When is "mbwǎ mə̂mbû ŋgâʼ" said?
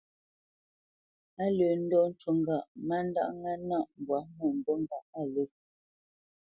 3.99-5.05